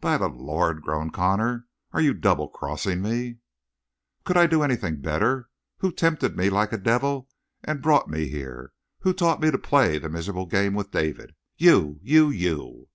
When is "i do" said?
4.36-4.62